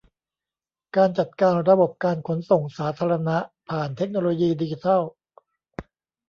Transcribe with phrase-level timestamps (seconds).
[0.95, 3.37] การจัดการระบบการขนส่งสาธารณะ
[3.69, 5.01] ผ่านเทคโนโลยีดิจิทัล